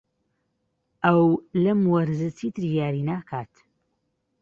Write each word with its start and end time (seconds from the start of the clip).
ئەو 1.03 1.21
لەم 1.63 1.79
وەرزە 1.93 2.29
چیتر 2.37 2.63
یاری 2.79 3.07
ناکات. 3.09 3.53